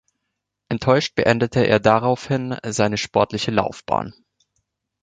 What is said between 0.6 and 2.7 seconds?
Enttäuscht beendete er daraufhin